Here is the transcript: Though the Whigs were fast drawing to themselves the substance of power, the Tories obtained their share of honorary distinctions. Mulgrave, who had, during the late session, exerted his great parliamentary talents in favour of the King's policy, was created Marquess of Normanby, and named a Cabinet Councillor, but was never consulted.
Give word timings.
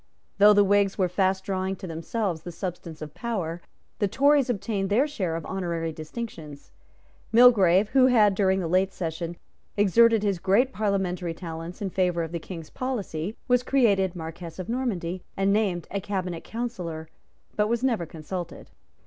Though 0.39 0.53
the 0.53 0.63
Whigs 0.63 0.97
were 0.97 1.07
fast 1.07 1.43
drawing 1.43 1.75
to 1.75 1.85
themselves 1.85 2.41
the 2.41 2.51
substance 2.51 3.03
of 3.03 3.13
power, 3.13 3.61
the 3.99 4.07
Tories 4.07 4.49
obtained 4.49 4.89
their 4.89 5.05
share 5.05 5.35
of 5.35 5.45
honorary 5.45 5.91
distinctions. 5.93 6.71
Mulgrave, 7.31 7.89
who 7.89 8.07
had, 8.07 8.33
during 8.33 8.59
the 8.61 8.67
late 8.67 8.91
session, 8.91 9.37
exerted 9.77 10.23
his 10.23 10.39
great 10.39 10.73
parliamentary 10.73 11.35
talents 11.35 11.83
in 11.83 11.91
favour 11.91 12.23
of 12.23 12.31
the 12.31 12.39
King's 12.39 12.71
policy, 12.71 13.37
was 13.47 13.61
created 13.61 14.15
Marquess 14.15 14.57
of 14.57 14.67
Normanby, 14.67 15.21
and 15.37 15.53
named 15.53 15.87
a 15.91 16.01
Cabinet 16.01 16.43
Councillor, 16.43 17.07
but 17.55 17.69
was 17.69 17.83
never 17.83 18.07
consulted. 18.07 18.71